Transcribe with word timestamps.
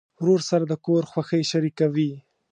ورور 0.21 0.41
سره 0.49 0.63
د 0.67 0.73
کور 0.85 1.03
خوښۍ 1.11 1.43
شریکوي. 1.51 2.11